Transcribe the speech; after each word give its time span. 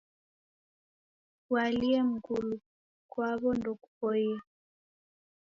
Kualia 1.45 2.01
mngulu 2.11 2.55
kwaw'o 3.11 3.51
ndokupoie. 3.57 4.35